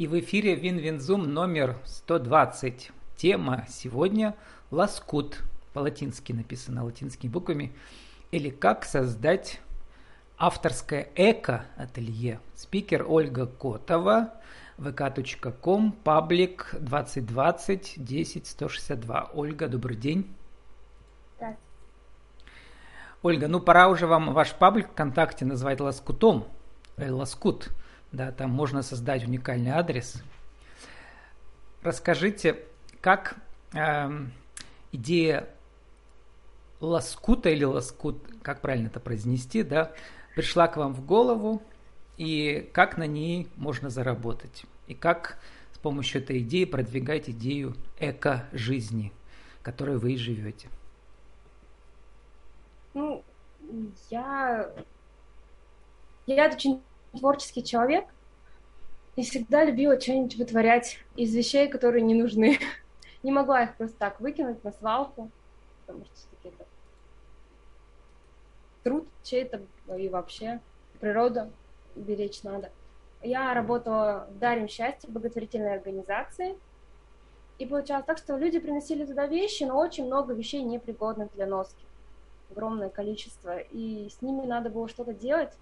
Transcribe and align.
И 0.00 0.06
в 0.06 0.18
эфире 0.18 0.54
Win-Win 0.54 1.05
Zoom 1.05 1.34
номер 1.34 1.76
120. 1.84 2.90
Тема 3.16 3.66
сегодня 3.68 4.34
«Лоскут». 4.70 5.42
По-латински 5.74 6.32
написано 6.32 6.86
латинскими 6.86 7.30
буквами. 7.30 7.74
Или 8.30 8.48
«Как 8.48 8.86
создать 8.86 9.60
авторское 10.38 11.10
эко-ателье». 11.16 12.40
Спикер 12.54 13.04
Ольга 13.06 13.44
Котова, 13.44 14.32
vk.com, 14.78 15.92
паблик 15.92 16.74
2020 16.80 18.02
10 18.02 18.46
162. 18.46 19.30
Ольга, 19.34 19.68
добрый 19.68 19.96
день. 19.96 20.34
Да. 21.38 21.58
Ольга, 23.20 23.48
ну 23.48 23.60
пора 23.60 23.88
уже 23.88 24.06
вам 24.06 24.32
ваш 24.32 24.54
паблик 24.54 24.92
ВКонтакте 24.92 25.44
назвать 25.44 25.78
лоскутом. 25.78 26.46
Э, 26.96 27.10
лоскут. 27.10 27.70
Да, 28.12 28.32
там 28.32 28.50
можно 28.50 28.82
создать 28.82 29.24
уникальный 29.24 29.70
адрес. 29.70 30.22
Расскажите, 31.82 32.58
как 33.00 33.36
э, 33.72 34.10
идея 34.92 35.48
лоскута 36.80 37.50
или 37.50 37.64
лоскут, 37.64 38.22
как 38.42 38.60
правильно 38.60 38.88
это 38.88 39.00
произнести, 39.00 39.62
да, 39.62 39.92
пришла 40.34 40.66
к 40.66 40.76
вам 40.76 40.94
в 40.94 41.04
голову, 41.04 41.62
и 42.16 42.68
как 42.74 42.98
на 42.98 43.06
ней 43.06 43.48
можно 43.56 43.88
заработать, 43.88 44.64
и 44.88 44.94
как 44.94 45.38
с 45.72 45.78
помощью 45.78 46.20
этой 46.22 46.40
идеи 46.40 46.64
продвигать 46.64 47.30
идею 47.30 47.74
эко-жизни, 47.98 49.12
которой 49.62 49.96
вы 49.96 50.12
и 50.12 50.16
живете. 50.16 50.68
Ну, 52.92 53.24
я, 54.10 54.70
я 56.26 56.46
очень 56.48 56.82
творческий 57.12 57.64
человек 57.64 58.06
и 59.16 59.22
всегда 59.22 59.64
любила 59.64 60.00
что-нибудь 60.00 60.36
вытворять 60.36 60.98
из 61.16 61.34
вещей, 61.34 61.68
которые 61.68 62.02
не 62.02 62.14
нужны. 62.14 62.58
Не 63.22 63.32
могла 63.32 63.64
их 63.64 63.76
просто 63.76 63.98
так 63.98 64.18
выкинуть 64.20 64.64
на 64.64 64.72
свалку, 64.72 65.30
потому 65.84 66.06
что 66.06 66.14
все-таки 66.14 66.48
это 66.48 66.66
труд 68.82 69.06
чей-то 69.22 69.60
и 69.94 70.08
вообще 70.08 70.60
природу 71.00 71.50
беречь 71.94 72.42
надо. 72.42 72.70
Я 73.22 73.52
работала 73.52 74.26
в 74.30 74.38
Дарим 74.38 74.68
счастье, 74.68 75.10
благотворительной 75.10 75.74
организации, 75.74 76.56
и 77.58 77.66
получалось 77.66 78.06
так, 78.06 78.16
что 78.16 78.38
люди 78.38 78.58
приносили 78.58 79.04
туда 79.04 79.26
вещи, 79.26 79.64
но 79.64 79.76
очень 79.76 80.06
много 80.06 80.32
вещей 80.32 80.62
непригодных 80.62 81.30
для 81.34 81.46
носки. 81.46 81.84
Огромное 82.50 82.88
количество. 82.88 83.58
И 83.58 84.08
с 84.08 84.22
ними 84.22 84.46
надо 84.46 84.70
было 84.70 84.88
что-то 84.88 85.12
делать. 85.12 85.52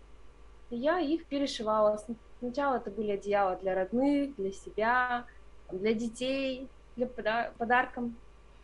Я 0.70 1.00
их 1.00 1.26
перешивала. 1.26 1.98
Сначала 2.40 2.76
это 2.76 2.90
были 2.90 3.12
одеяла 3.12 3.56
для 3.56 3.74
родных, 3.74 4.36
для 4.36 4.52
себя, 4.52 5.26
для 5.72 5.94
детей, 5.94 6.68
для 6.96 7.06
пода- 7.06 7.52
подарком 7.56 8.16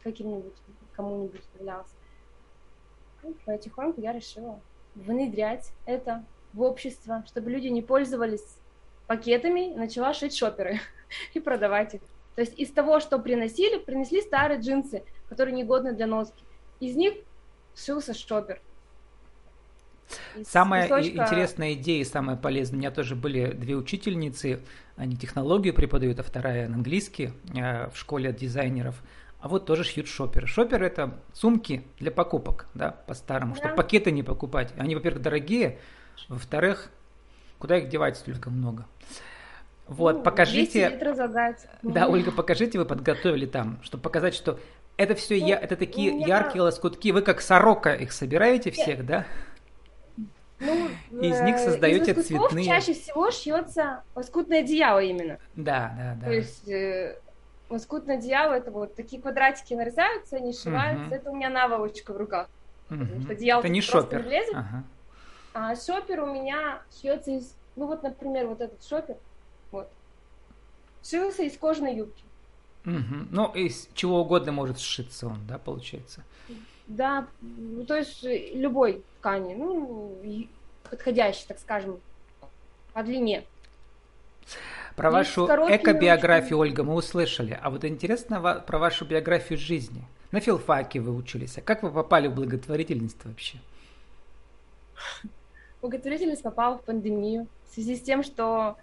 каким-нибудь, 0.03 0.55
кому-нибудь 0.95 1.43
являлся. 1.59 1.95
Потихоньку 3.47 4.01
я 4.01 4.13
решила 4.13 4.61
внедрять 4.95 5.73
это 5.87 6.25
в 6.53 6.63
общество, 6.63 7.25
чтобы 7.27 7.51
люди 7.51 7.69
не 7.69 7.83
пользовались 7.83 8.59
пакетами, 9.07 9.75
начала 9.75 10.13
шить 10.15 10.37
шоперы 10.37 10.81
и 11.35 11.41
продавать 11.41 11.95
их. 11.95 12.03
То 12.35 12.43
есть 12.43 12.59
из 12.59 12.71
того, 12.71 13.01
что 13.01 13.19
приносили, 13.19 13.79
принесли 13.79 14.21
старые 14.21 14.61
джинсы, 14.61 15.05
которые 15.29 15.55
негодны 15.55 15.93
для 15.93 16.07
носки. 16.07 16.43
Из 16.81 16.97
них 16.97 17.15
сшился 17.75 18.13
шопер. 18.13 18.61
Самая 20.45 20.89
песочка... 20.89 21.25
интересная 21.25 21.73
идея 21.75 22.01
и 22.01 22.05
самая 22.05 22.37
полезная. 22.37 22.77
У 22.77 22.79
меня 22.81 22.91
тоже 22.91 23.15
были 23.15 23.53
две 23.53 23.75
учительницы, 23.75 24.61
они 24.97 25.17
технологию 25.17 25.75
преподают, 25.75 26.21
а 26.21 26.23
вторая 26.23 26.67
английский 26.67 27.33
э, 27.55 27.89
в 27.91 27.97
школе 27.97 28.33
дизайнеров. 28.33 29.03
А 29.41 29.49
вот 29.49 29.67
тоже 29.67 29.85
шьют 29.85 30.09
шоперы. 30.09 30.47
Шопер 30.47 30.83
это 30.83 31.19
сумки 31.35 31.85
для 31.99 32.11
покупок, 32.11 32.67
да, 32.73 32.93
по-старому, 33.07 33.55
да. 33.55 33.61
чтобы 33.61 33.75
пакеты 33.75 34.11
не 34.11 34.23
покупать. 34.23 34.73
Они, 34.79 34.95
во-первых, 34.95 35.23
дорогие, 35.23 35.79
во-вторых, 36.29 36.91
куда 37.59 37.77
их 37.77 37.89
девать 37.89 38.17
столько 38.17 38.49
много. 38.49 38.87
Вот, 39.87 40.17
ну, 40.17 40.23
покажите. 40.23 40.89
Да, 41.83 42.09
Ольга, 42.09 42.33
покажите, 42.33 42.79
вы 42.79 42.87
подготовили 42.87 43.45
там, 43.45 43.79
чтобы 43.83 44.03
показать, 44.03 44.35
что 44.35 44.59
это 44.97 45.15
все, 45.15 45.39
ну, 45.39 45.47
я, 45.47 45.59
это 45.59 45.77
такие 45.77 46.13
меня... 46.13 46.27
яркие 46.27 46.63
лоскутки. 46.63 47.11
Вы 47.11 47.23
как 47.23 47.41
сорока 47.41 47.95
их 47.95 48.13
собираете 48.13 48.71
всех, 48.71 49.05
да? 49.05 49.27
Ну, 50.65 50.89
из 51.21 51.41
них 51.41 51.57
э, 51.57 51.59
создаете 51.59 52.13
из 52.13 52.27
цветные. 52.27 52.65
чаще 52.65 52.95
всего 52.95 53.31
шьется 53.31 54.03
лоскутное 54.15 54.61
одеяло 54.61 55.01
именно. 55.01 55.39
Да, 55.55 55.95
да, 55.97 56.17
да. 56.21 56.27
То 56.27 56.33
есть 56.33 56.69
э, 56.69 57.19
лоскутное 57.69 58.17
одеяло 58.17 58.55
это 58.55 58.71
вот 58.71 58.95
такие 58.95 59.21
квадратики 59.21 59.75
нарезаются, 59.75 60.37
они 60.37 60.53
сшиваются. 60.53 61.07
Угу. 61.07 61.15
Это 61.15 61.31
у 61.31 61.37
меня 61.37 61.51
наволочка 61.51 62.13
в 62.13 62.17
руках. 62.17 62.49
Угу. 62.91 63.01
Потому 63.01 63.23
что 63.23 63.33
одеяло 63.33 63.61
это 63.61 63.69
не 63.69 63.81
шопер. 63.81 64.23
Не 64.23 64.29
влезет. 64.29 64.55
Ага. 64.55 64.85
А 65.55 65.77
шопер 65.77 66.23
у 66.23 66.27
меня 66.27 66.83
шьется 67.01 67.31
из, 67.31 67.55
ну 67.77 67.87
вот, 67.87 68.03
например, 68.03 68.49
вот 68.49 68.61
этот 68.61 68.83
шопер, 68.85 69.17
вот, 69.71 69.89
шился 71.03 71.45
из 71.45 71.57
кожаной 71.57 71.97
юбки. 71.97 72.25
Угу. 72.85 73.29
Ну, 73.31 73.53
из 73.53 73.89
чего 73.95 74.21
угодно 74.21 74.53
может 74.53 74.79
сшиться 74.79 75.27
он, 75.27 75.47
да, 75.47 75.59
получается? 75.59 76.25
Да, 76.87 77.27
ну, 77.41 77.85
то 77.85 77.97
есть 77.97 78.23
любой 78.23 79.03
ткани, 79.19 79.55
ну, 79.55 80.17
подходящий, 80.91 81.47
так 81.49 81.59
скажем, 81.59 82.01
по 82.93 83.03
длине. 83.03 83.45
Про 84.97 85.11
вашу 85.11 85.47
эко-биографию, 85.47 86.59
Ольга, 86.59 86.85
мы 86.85 86.95
услышали. 86.95 87.59
А 87.61 87.71
вот 87.71 87.85
интересно 87.85 88.63
про 88.67 88.79
вашу 88.79 89.05
биографию 89.05 89.59
жизни. 89.59 90.05
На 90.31 90.41
филфаке 90.41 91.01
вы 91.01 91.15
учились. 91.15 91.59
А 91.59 91.63
как 91.63 91.83
вы 91.83 91.91
попали 91.91 92.29
в 92.29 92.35
благотворительность 92.35 93.25
вообще? 93.25 93.59
Благотворительность 95.83 96.43
попала 96.43 96.79
в 96.79 96.83
пандемию. 96.83 97.47
В 97.69 97.75
связи 97.75 97.97
с 97.97 98.03
тем, 98.03 98.23
что 98.23 98.77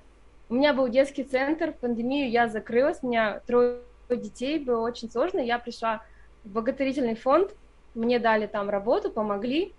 у 0.50 0.56
меня 0.56 0.74
был 0.74 0.90
детский 0.90 1.24
центр, 1.24 1.72
в 1.72 1.78
пандемию 1.78 2.30
я 2.30 2.48
закрылась, 2.48 3.00
у 3.02 3.08
меня 3.08 3.40
трое 3.48 3.80
детей, 4.10 4.60
было 4.60 4.82
очень 4.82 5.10
сложно. 5.10 5.40
Я 5.40 5.60
пришла 5.60 6.04
в 6.44 6.50
благотворительный 6.50 7.16
фонд, 7.16 7.52
мне 7.96 8.20
дали 8.20 8.48
там 8.48 8.70
работу, 8.70 9.10
помогли. 9.10 9.74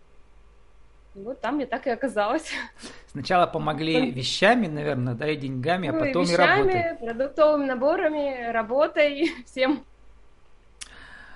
вот 1.14 1.40
там 1.40 1.58
я 1.58 1.66
так 1.66 1.86
и 1.86 1.90
оказалась. 1.90 2.50
Сначала 3.06 3.46
помогли 3.46 4.10
вещами, 4.10 4.66
наверное, 4.66 5.14
да, 5.14 5.28
и 5.28 5.36
деньгами, 5.36 5.88
а 5.88 5.92
ну, 5.92 6.00
потом 6.00 6.22
и, 6.22 6.26
вещами, 6.26 6.70
и 6.70 6.74
работой. 6.74 7.06
продуктовыми 7.06 7.66
наборами, 7.66 8.50
работой, 8.50 9.32
всем. 9.46 9.84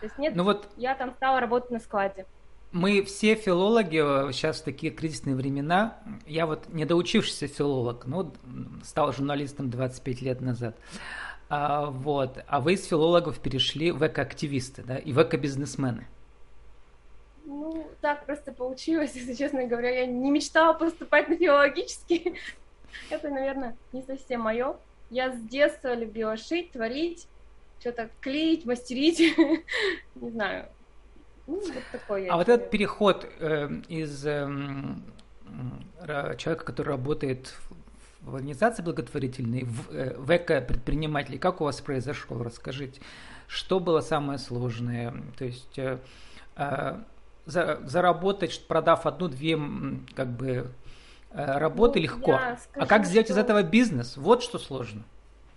То 0.01 0.07
есть 0.07 0.19
нет, 0.19 0.35
ну 0.37 0.45
вот... 0.45 0.69
я 0.77 0.95
там 0.95 1.15
стала 1.15 1.41
работать 1.41 1.71
на 1.71 1.81
складе. 1.81 2.27
Мы 2.73 3.03
все 3.05 3.37
филологи 3.37 4.33
сейчас 4.33 4.61
в 4.61 4.65
такие 4.65 4.93
кризисные 4.93 5.35
времена. 5.35 5.97
Я 6.27 6.47
вот 6.47 6.69
недоучившийся 6.69 7.47
филолог, 7.47 8.05
ну, 8.07 8.35
стал 8.85 9.13
журналистом 9.13 9.71
25 9.71 10.21
лет 10.21 10.41
назад. 10.43 10.77
А, 11.49 11.87
вот. 11.87 12.45
А 12.47 12.61
вы 12.61 12.75
из 12.75 12.85
филологов 12.85 13.39
перешли 13.39 13.93
в 13.93 14.07
экоактивисты, 14.07 14.83
да, 14.83 14.97
и 14.97 15.13
в 15.13 15.23
экобизнесмены. 15.23 16.07
Так 18.01 18.27
просто 18.27 18.53
получилось, 18.53 19.13
если 19.15 19.35
честно 19.35 19.67
говоря. 19.67 19.91
Я 19.91 20.07
не 20.07 20.31
мечтала 20.31 20.73
поступать 20.75 21.29
на 21.29 21.37
филологический. 21.37 22.39
Это, 23.11 23.29
наверное, 23.29 23.77
не 23.93 24.03
совсем 24.03 24.43
мое. 24.43 24.77
Я 25.11 25.33
с 25.33 25.41
детства 25.41 25.95
любила 25.95 26.37
шить, 26.37 26.73
творить, 26.73 27.29
что-то 27.79 28.11
клеить, 28.21 28.65
мастерить. 28.65 29.21
Не 30.17 30.31
знаю. 30.31 30.67
Ну, 31.47 31.61
вот 31.61 31.83
такой 31.93 32.27
а 32.27 32.37
вот 32.37 32.49
этот 32.49 32.71
переход 32.71 33.25
э, 33.39 33.69
из 33.87 34.27
э, 34.27 34.49
человека, 36.39 36.65
который 36.65 36.89
работает 36.89 37.55
в 38.27 38.35
организации 38.35 38.83
благотворительной, 38.83 39.63
в, 39.63 39.95
э, 39.95 40.17
в 40.17 40.37
эко-предпринимателей, 40.37 41.39
как 41.39 41.61
у 41.61 41.65
вас 41.65 41.81
произошел? 41.81 42.43
Расскажите, 42.43 43.01
что 43.47 43.79
было 43.79 44.01
самое 44.01 44.41
сложное? 44.41 45.15
То 45.39 45.45
есть 45.45 45.79
э, 45.79 45.99
за, 46.57 46.97
заработать, 47.47 48.67
продав 48.67 49.07
одну-две 49.07 49.59
как 50.15 50.29
бы 50.29 50.71
э, 51.31 51.59
работы 51.59 52.01
ну, 52.01 52.03
легко. 52.05 52.33
Скажу, 52.33 52.59
а 52.75 52.87
как 52.87 53.07
сделать 53.07 53.29
что... 53.29 53.35
из 53.35 53.39
этого 53.39 53.63
бизнес? 53.63 54.17
Вот 54.17 54.43
что 54.43 54.59
сложно. 54.59 55.05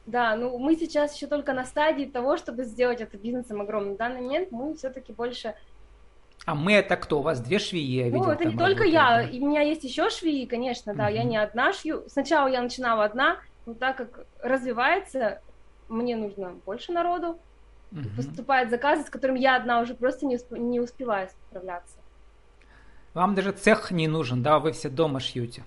Да, 0.05 0.35
ну 0.35 0.57
мы 0.57 0.75
сейчас 0.75 1.15
еще 1.15 1.27
только 1.27 1.53
на 1.53 1.65
стадии 1.65 2.05
того, 2.05 2.37
чтобы 2.37 2.63
сделать 2.63 3.01
это 3.01 3.17
бизнесом 3.17 3.61
огромным. 3.61 3.91
На 3.91 3.97
данный 3.97 4.21
момент 4.21 4.51
мы 4.51 4.75
все-таки 4.75 5.11
больше 5.11 5.55
а 6.45 6.55
мы 6.55 6.73
это 6.73 6.95
кто? 6.95 7.19
У 7.19 7.21
вас 7.21 7.41
две 7.41 7.59
швеи, 7.59 7.83
я 7.83 8.05
видел. 8.05 8.23
Ну, 8.23 8.31
это 8.31 8.45
не 8.45 8.57
только 8.57 8.83
я, 8.83 9.23
да? 9.23 9.29
у 9.29 9.47
меня 9.47 9.61
есть 9.61 9.83
еще 9.83 10.09
швеи, 10.09 10.45
конечно, 10.45 10.95
да, 10.95 11.05
угу. 11.05 11.13
я 11.13 11.23
не 11.23 11.37
одна 11.37 11.73
шью. 11.73 12.03
Сначала 12.07 12.47
я 12.47 12.61
начинала 12.61 13.03
одна, 13.03 13.37
но 13.65 13.73
так 13.73 13.97
как 13.97 14.25
развивается, 14.41 15.41
мне 15.89 16.15
нужно 16.15 16.53
больше 16.65 16.91
народу, 16.91 17.37
угу. 17.91 18.09
поступают 18.15 18.69
заказы, 18.69 19.03
с 19.03 19.09
которыми 19.09 19.39
я 19.39 19.55
одна 19.55 19.81
уже 19.81 19.93
просто 19.93 20.25
не, 20.25 20.35
усп- 20.35 20.57
не 20.57 20.79
успеваю 20.79 21.29
справляться. 21.29 21.97
Вам 23.13 23.35
даже 23.35 23.51
цех 23.51 23.91
не 23.91 24.07
нужен, 24.07 24.43
да, 24.43 24.59
вы 24.59 24.71
все 24.71 24.89
дома 24.89 25.19
шьете. 25.19 25.63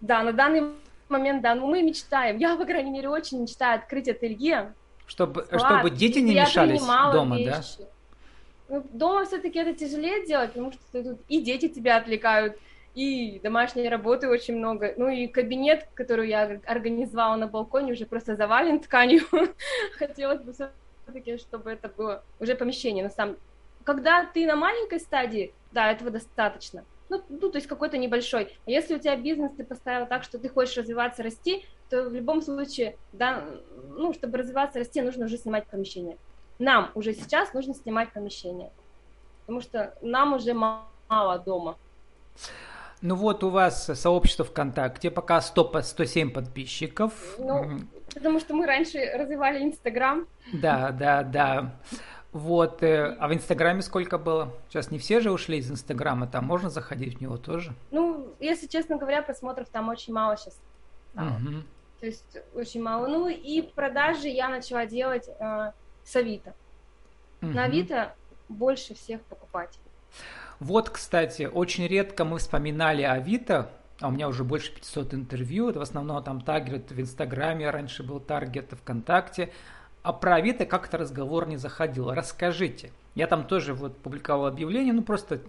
Да, 0.00 0.22
на 0.22 0.32
данный 0.32 0.72
момент, 1.08 1.42
да, 1.42 1.54
ну 1.54 1.66
мы 1.66 1.82
мечтаем. 1.82 2.38
Я, 2.38 2.56
по 2.56 2.64
крайней 2.64 2.90
мере, 2.90 3.08
очень 3.08 3.40
мечтаю 3.40 3.78
открыть 3.78 4.08
ателье. 4.08 4.74
Чтобы, 5.06 5.44
склад, 5.44 5.62
чтобы 5.62 5.90
дети 5.90 6.18
не 6.18 6.34
мешались 6.34 6.84
дома, 6.84 7.36
вещи. 7.36 7.78
да? 7.78 7.84
Ну, 8.68 8.84
дома 8.92 9.24
все-таки 9.24 9.58
это 9.58 9.72
тяжелее 9.72 10.26
делать, 10.26 10.52
потому 10.52 10.72
что 10.72 11.02
тут 11.02 11.20
и 11.28 11.40
дети 11.40 11.68
тебя 11.68 11.98
отвлекают, 11.98 12.58
и 12.96 13.40
домашней 13.42 13.88
работы 13.88 14.28
очень 14.28 14.56
много. 14.56 14.94
Ну 14.96 15.08
и 15.08 15.28
кабинет, 15.28 15.86
который 15.94 16.28
я 16.28 16.60
организовала 16.66 17.36
на 17.36 17.46
балконе, 17.46 17.92
уже 17.92 18.06
просто 18.06 18.36
завален 18.36 18.80
тканью. 18.80 19.22
Хотелось 19.98 20.40
бы 20.40 20.52
все-таки, 21.06 21.38
чтобы 21.38 21.70
это 21.70 21.88
было 21.88 22.22
уже 22.40 22.54
помещение. 22.54 23.04
На 23.04 23.10
самом 23.10 23.36
когда 23.86 24.24
ты 24.24 24.46
на 24.46 24.56
маленькой 24.56 24.98
стадии, 24.98 25.54
да, 25.70 25.92
этого 25.92 26.10
достаточно. 26.10 26.84
Ну, 27.08 27.22
ну, 27.28 27.50
то 27.50 27.56
есть 27.56 27.68
какой-то 27.68 27.96
небольшой. 27.96 28.52
А 28.66 28.70
если 28.70 28.96
у 28.96 28.98
тебя 28.98 29.14
бизнес 29.14 29.52
ты 29.56 29.62
поставил 29.62 30.06
так, 30.06 30.24
что 30.24 30.40
ты 30.40 30.48
хочешь 30.48 30.76
развиваться, 30.76 31.22
расти, 31.22 31.64
то 31.88 32.08
в 32.08 32.12
любом 32.12 32.42
случае, 32.42 32.96
да, 33.12 33.44
ну, 33.90 34.12
чтобы 34.12 34.38
развиваться, 34.38 34.80
расти, 34.80 35.00
нужно 35.00 35.26
уже 35.26 35.38
снимать 35.38 35.68
помещение. 35.68 36.18
Нам 36.58 36.90
уже 36.96 37.14
сейчас 37.14 37.54
нужно 37.54 37.74
снимать 37.74 38.12
помещение, 38.12 38.72
потому 39.42 39.60
что 39.60 39.96
нам 40.02 40.34
уже 40.34 40.52
мало 40.52 41.38
дома. 41.38 41.76
Ну 43.02 43.14
вот 43.14 43.44
у 43.44 43.50
вас 43.50 43.84
сообщество 43.84 44.44
ВКонтакте, 44.44 45.12
пока 45.12 45.40
100, 45.40 45.82
107 45.82 46.30
подписчиков. 46.32 47.36
Ну, 47.38 47.78
потому 48.16 48.40
что 48.40 48.54
мы 48.54 48.64
раньше 48.64 48.98
развивали 49.14 49.62
Инстаграм. 49.62 50.26
Да, 50.50 50.90
да, 50.90 51.22
да. 51.22 51.76
Вот, 52.32 52.82
э, 52.82 53.14
а 53.20 53.28
в 53.28 53.34
Инстаграме 53.34 53.82
сколько 53.82 54.16
было? 54.16 54.54
Сейчас 54.68 54.90
не 54.90 54.98
все 54.98 55.20
же 55.20 55.30
ушли 55.30 55.58
из 55.58 55.70
Инстаграма, 55.70 56.26
там 56.26 56.46
можно 56.46 56.70
заходить 56.70 57.18
в 57.18 57.20
него 57.20 57.36
тоже? 57.36 57.74
Ну, 57.90 58.34
если 58.40 58.68
честно 58.68 58.96
говоря, 58.96 59.22
просмотров 59.22 59.68
там 59.68 59.90
очень 59.90 60.14
мало 60.14 60.36
сейчас. 60.38 60.58
Угу. 61.14 61.62
То 62.00 62.06
есть 62.06 62.38
очень 62.54 62.82
мало. 62.82 63.06
Ну 63.06 63.28
и 63.28 63.60
продажи 63.60 64.28
я 64.28 64.48
начала 64.48 64.86
делать 64.86 65.28
э, 65.28 65.72
с 66.02 66.16
Авито. 66.16 66.54
Угу. 67.42 67.50
На 67.50 67.64
Авито 67.64 68.14
больше 68.48 68.94
всех 68.94 69.20
покупателей. 69.22 69.82
Вот, 70.58 70.88
кстати, 70.88 71.42
очень 71.42 71.86
редко 71.86 72.24
мы 72.24 72.38
вспоминали 72.38 73.02
Авито, 73.02 73.68
а 74.00 74.08
у 74.08 74.10
меня 74.10 74.28
уже 74.28 74.44
больше 74.44 74.72
500 74.72 75.14
интервью, 75.14 75.70
это 75.70 75.78
в 75.78 75.82
основном 75.82 76.22
там 76.22 76.40
таргет 76.40 76.90
в 76.90 77.00
Инстаграме, 77.00 77.70
раньше 77.70 78.02
был 78.02 78.20
таргет 78.20 78.72
ВКонтакте, 78.72 79.50
а 80.02 80.12
про 80.12 80.36
Авито 80.36 80.66
как-то 80.66 80.98
разговор 80.98 81.48
не 81.48 81.56
заходил. 81.56 82.12
Расскажите. 82.12 82.92
Я 83.14 83.26
там 83.26 83.46
тоже 83.46 83.74
вот 83.74 83.98
публиковал 83.98 84.46
объявление, 84.46 84.92
ну 84.92 85.02
просто 85.02 85.40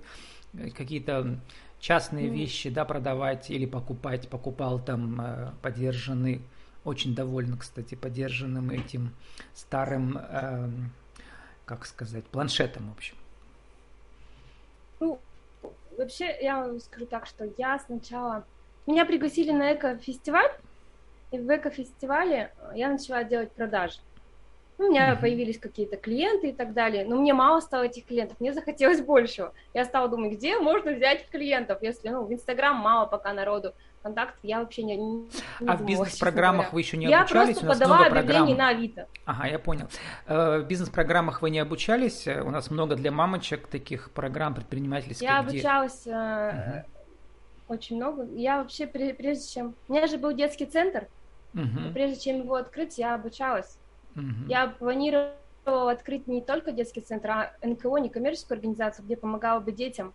э, 0.54 0.70
какие-то 0.72 1.40
частные 1.80 2.28
mm. 2.28 2.34
вещи, 2.34 2.70
да, 2.70 2.86
продавать 2.86 3.52
или 3.52 3.66
покупать. 3.66 4.30
Покупал 4.30 4.80
там 4.80 5.22
э, 5.22 5.52
подержанный, 5.62 6.42
очень 6.86 7.14
доволен, 7.14 7.58
кстати, 7.58 7.96
подержанным 7.96 8.72
этим 8.72 9.14
старым, 9.54 10.18
э, 10.18 10.70
как 11.66 11.86
сказать, 11.86 12.26
планшетом, 12.26 12.90
в 12.90 12.94
общем. 12.94 13.16
Ну, 15.00 15.20
вообще, 15.98 16.38
я 16.42 16.60
вам 16.60 16.80
скажу 16.80 17.06
так, 17.06 17.26
что 17.26 17.46
я 17.58 17.80
сначала... 17.80 18.46
Меня 18.86 19.06
пригласили 19.06 19.52
на 19.52 19.74
эко-фестиваль, 19.74 20.52
и 21.32 21.40
в 21.40 21.56
эко-фестивале 21.56 22.54
я 22.74 22.90
начала 22.90 23.24
делать 23.24 23.52
продажи. 23.52 24.00
У 24.80 24.84
меня 24.84 25.14
mm-hmm. 25.14 25.22
появились 25.22 25.58
какие-то 25.58 25.98
клиенты 25.98 26.50
и 26.50 26.54
так 26.54 26.74
далее, 26.74 27.04
но 27.04 27.16
мне 27.16 27.34
мало 27.34 27.62
стало 27.62 27.84
этих 27.84 28.06
клиентов, 28.06 28.40
мне 28.40 28.54
захотелось 28.54 29.02
большего. 29.02 29.54
Я 29.74 29.86
стала 29.86 30.08
думать, 30.08 30.34
где 30.34 30.60
можно 30.60 30.92
взять 30.92 31.28
клиентов, 31.30 31.80
если, 31.82 32.10
ну, 32.10 32.24
в 32.24 32.32
Инстаграм 32.32 32.76
мало 32.76 33.08
пока 33.08 33.34
народу, 33.34 33.74
контакт 34.04 34.36
я 34.44 34.60
вообще 34.60 34.84
не, 34.84 34.98
не 34.98 35.28
А 35.66 35.76
в 35.78 35.86
бизнес-программах 35.86 36.74
вы 36.74 36.82
еще 36.82 36.96
не 36.96 37.08
я 37.08 37.22
обучались? 37.22 37.56
Я 37.56 37.62
просто 37.64 37.86
подала 37.86 38.06
объявление 38.06 38.56
на 38.56 38.70
Авито. 38.70 39.08
Ага, 39.26 39.48
я 39.48 39.58
понял. 39.58 39.88
Э, 40.28 40.60
в 40.60 40.68
бизнес-программах 40.68 41.42
вы 41.42 41.50
не 41.50 41.60
обучались? 41.60 42.28
У 42.28 42.52
нас 42.52 42.70
много 42.70 42.96
для 42.96 43.12
мамочек 43.12 43.68
таких 43.68 44.12
программ 44.12 44.54
предпринимательских. 44.54 45.24
Я 45.24 45.42
где... 45.42 45.58
обучалась 45.58 46.06
угу. 46.06 46.86
очень 47.68 47.96
много. 47.98 48.28
Я 48.36 48.60
вообще, 48.60 48.86
прежде 48.86 49.48
чем... 49.48 49.76
У 49.88 49.94
меня 49.94 50.06
же 50.06 50.18
был 50.18 50.34
детский 50.34 50.68
центр, 50.68 51.08
угу. 51.56 51.94
прежде 51.94 52.20
чем 52.20 52.44
его 52.44 52.56
открыть, 52.56 53.00
я 53.00 53.16
обучалась. 53.16 53.78
Угу. 54.18 54.50
Я 54.50 54.68
планировала 54.68 55.92
открыть 55.92 56.28
не 56.28 56.42
только 56.42 56.72
детский 56.72 57.02
центр, 57.02 57.30
а 57.30 57.52
НКО, 57.62 57.98
некоммерческую 57.98 58.56
организацию, 58.58 59.06
где 59.06 59.16
помогала 59.16 59.60
бы 59.60 59.72
детям. 59.72 60.14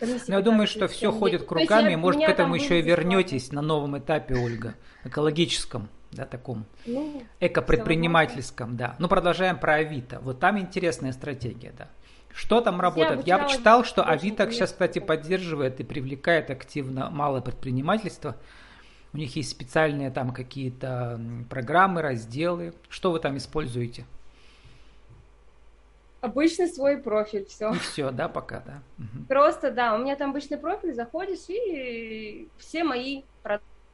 Но 0.00 0.06
ну, 0.06 0.34
я 0.34 0.42
думаю, 0.42 0.66
что 0.66 0.88
все 0.88 1.10
ходит 1.10 1.44
кругами, 1.44 1.92
я, 1.92 1.98
может, 1.98 2.22
к 2.22 2.28
этому 2.28 2.54
еще 2.54 2.78
и 2.78 2.82
вернетесь 2.82 3.50
на 3.50 3.62
новом 3.62 3.98
этапе, 3.98 4.34
Ольга, 4.34 4.74
экологическом, 5.04 5.88
да, 6.12 6.26
таком, 6.26 6.66
ну, 6.84 7.22
эко-предпринимательском, 7.40 8.76
да. 8.76 8.96
Ну, 8.98 9.08
продолжаем 9.08 9.58
про 9.58 9.76
Авито. 9.76 10.20
Вот 10.20 10.38
там 10.38 10.58
интересная 10.58 11.12
стратегия, 11.12 11.72
да. 11.76 11.88
Что 12.34 12.60
там 12.60 12.82
работает? 12.82 13.26
Я, 13.26 13.38
я 13.38 13.48
читал, 13.48 13.84
что 13.84 14.02
Авито 14.02 14.50
сейчас, 14.50 14.72
кстати, 14.72 14.98
поддерживает 14.98 15.80
и 15.80 15.84
привлекает 15.84 16.50
активно 16.50 17.08
малое 17.08 17.40
предпринимательство. 17.40 18.36
У 19.16 19.18
них 19.18 19.34
есть 19.34 19.50
специальные 19.50 20.10
там 20.10 20.30
какие-то 20.30 21.18
программы, 21.48 22.02
разделы. 22.02 22.74
Что 22.90 23.12
вы 23.12 23.18
там 23.18 23.38
используете? 23.38 24.04
Обычный 26.20 26.68
свой 26.68 26.98
профиль, 26.98 27.46
все. 27.46 27.72
И 27.72 27.78
все, 27.78 28.10
да, 28.10 28.28
пока, 28.28 28.62
да. 28.66 28.82
Просто, 29.26 29.70
да, 29.70 29.94
у 29.94 29.98
меня 29.98 30.16
там 30.16 30.32
обычный 30.32 30.58
профиль, 30.58 30.92
заходишь, 30.92 31.48
и 31.48 32.46
все 32.58 32.84
мои 32.84 33.22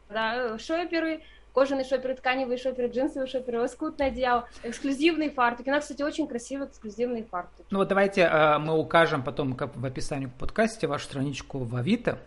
да, 0.09 0.59
шоперы, 0.59 1.23
кожаные 1.55 1.85
шоперы, 1.85 2.17
тканевые 2.17 2.59
шоперы, 2.59 2.89
джинсовые 2.89 3.29
шоперы, 3.29 3.61
лоскутное 3.61 4.09
одеяло, 4.09 4.49
эксклюзивные 4.65 5.31
фартуки. 5.31 5.69
У 5.69 5.73
нас, 5.73 5.85
кстати, 5.85 6.03
очень 6.03 6.27
красивые 6.27 6.69
эксклюзивные 6.69 7.23
фартуки. 7.23 7.69
Ну 7.71 7.79
вот 7.79 7.87
давайте 7.87 8.23
э, 8.23 8.59
мы 8.59 8.77
укажем 8.77 9.23
потом 9.23 9.55
как 9.55 9.77
в 9.77 9.87
описании 9.87 10.27
к 10.27 10.35
подкасте 10.35 10.89
вашу 10.89 11.05
страничку 11.05 11.61
в 11.61 11.77
Авито, 11.77 12.19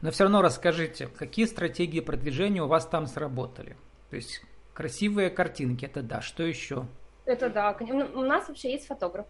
но 0.00 0.10
все 0.10 0.24
равно 0.24 0.42
расскажите, 0.42 1.06
какие 1.06 1.46
стратегии 1.46 2.00
продвижения 2.00 2.62
у 2.62 2.66
вас 2.66 2.86
там 2.86 3.06
сработали? 3.06 3.76
То 4.10 4.16
есть 4.16 4.42
красивые 4.74 5.30
картинки, 5.30 5.84
это 5.84 6.02
да, 6.02 6.20
что 6.20 6.42
еще? 6.42 6.86
Это 7.24 7.50
да, 7.50 7.76
ну, 7.80 8.06
у 8.14 8.22
нас 8.22 8.48
вообще 8.48 8.72
есть 8.72 8.86
фотограф, 8.86 9.26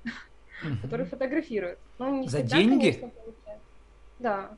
который 0.82 1.06
фотографирует. 1.06 1.78
Ну, 1.98 2.20
не 2.20 2.28
За 2.28 2.42
деньги? 2.42 3.12
Да. 4.18 4.50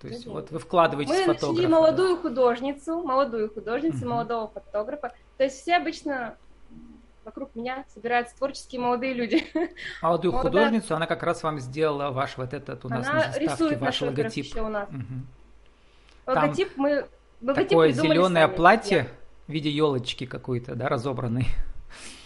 То 0.00 0.08
есть 0.08 0.26
вот 0.26 0.50
вы 0.50 0.58
вкладываетесь 0.58 1.12
Мы 1.12 1.34
фотографа. 1.34 1.46
Мы 1.46 1.52
нашли 1.52 1.66
молодую 1.66 2.16
да. 2.16 2.22
художницу, 2.22 3.02
молодую 3.02 3.52
художницу, 3.52 4.08
молодого 4.08 4.48
фотографа. 4.48 5.12
То 5.36 5.44
есть 5.44 5.60
все 5.60 5.76
обычно 5.76 6.38
вокруг 7.24 7.54
меня 7.54 7.84
собираются 7.92 8.36
творческие 8.36 8.80
молодые 8.80 9.14
люди. 9.14 9.46
Молодую 10.02 10.32
вот 10.32 10.42
художницу, 10.42 10.94
она 10.94 11.06
как 11.06 11.22
раз 11.22 11.42
вам 11.42 11.60
сделала 11.60 12.10
ваш 12.10 12.36
вот 12.36 12.54
этот 12.54 12.84
у 12.84 12.88
нас 12.88 13.06
она 13.06 13.26
на 13.26 13.32
заставке, 13.32 13.76
ваш 13.76 14.02
логотип. 14.02 14.44
Еще 14.44 14.62
у 14.62 14.68
нас. 14.68 14.88
Угу. 14.88 16.34
Логотип 16.34 16.68
мы 16.76 17.06
логотип 17.40 17.70
Такое 17.70 17.92
зеленое 17.92 18.46
сами. 18.46 18.56
платье 18.56 18.96
я. 18.96 19.06
в 19.46 19.52
виде 19.52 19.70
елочки 19.70 20.26
какой-то, 20.26 20.74
да, 20.74 20.88
разобранный. 20.88 21.46